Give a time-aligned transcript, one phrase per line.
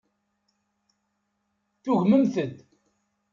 [1.83, 2.55] Tugmemt-d.